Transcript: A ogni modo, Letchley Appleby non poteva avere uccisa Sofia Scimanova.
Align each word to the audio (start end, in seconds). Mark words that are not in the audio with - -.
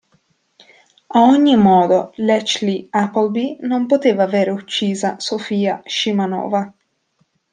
A 1.07 1.19
ogni 1.19 1.55
modo, 1.55 2.11
Letchley 2.15 2.87
Appleby 2.89 3.57
non 3.59 3.85
poteva 3.85 4.23
avere 4.23 4.49
uccisa 4.49 5.19
Sofia 5.19 5.79
Scimanova. 5.85 6.73